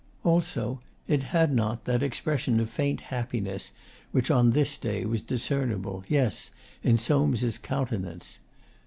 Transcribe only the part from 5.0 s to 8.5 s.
was discernible, yes, in Soames' countenance.